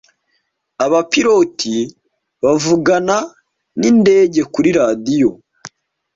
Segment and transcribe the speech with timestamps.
[0.85, 1.75] Abapilote
[2.43, 3.17] bavugana
[3.79, 5.29] nindege kuri radio.